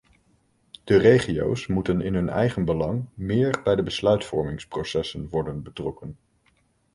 [0.83, 6.17] De regio's moeten in hun eigen belang meer bij de besluitvormingsprocessen worden betrokken.